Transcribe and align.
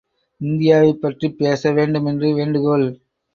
இந்தியாவைப் 0.41 1.01
பற்றிப் 1.01 1.37
பேச 1.37 1.71
வேண்டுமென்று 1.71 2.33
வேண்டுகோள். 2.33 2.87